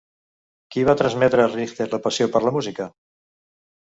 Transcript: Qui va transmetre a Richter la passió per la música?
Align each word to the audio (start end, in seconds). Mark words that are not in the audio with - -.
Qui 0.75 0.85
va 0.87 0.95
transmetre 1.01 1.43
a 1.43 1.51
Richter 1.51 1.87
la 1.91 2.01
passió 2.07 2.29
per 2.37 2.43
la 2.47 2.53
música? 2.57 2.91